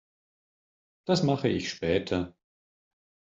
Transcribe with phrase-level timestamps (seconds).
[1.05, 2.33] Das mache ich später.